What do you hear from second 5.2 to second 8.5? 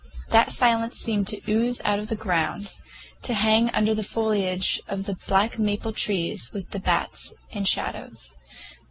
black maple trees with the bats and shadows.